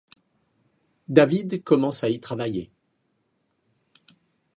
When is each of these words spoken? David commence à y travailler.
David 1.09 1.63
commence 1.63 2.03
à 2.03 2.09
y 2.09 2.19
travailler. 2.19 2.71